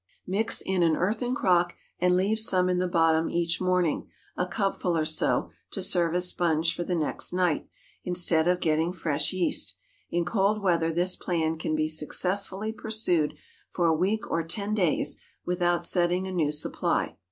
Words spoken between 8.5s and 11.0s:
getting fresh yeast. In cold weather